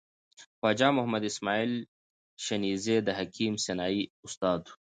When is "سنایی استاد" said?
3.65-4.61